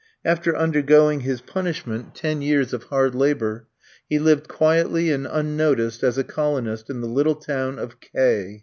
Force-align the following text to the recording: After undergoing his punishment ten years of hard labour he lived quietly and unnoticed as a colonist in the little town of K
After 0.25 0.57
undergoing 0.57 1.19
his 1.19 1.41
punishment 1.41 2.15
ten 2.15 2.41
years 2.41 2.73
of 2.73 2.85
hard 2.85 3.13
labour 3.13 3.67
he 4.09 4.17
lived 4.17 4.47
quietly 4.47 5.11
and 5.11 5.27
unnoticed 5.29 6.01
as 6.01 6.17
a 6.17 6.23
colonist 6.23 6.89
in 6.89 7.01
the 7.01 7.07
little 7.07 7.35
town 7.35 7.77
of 7.77 7.99
K 7.99 8.59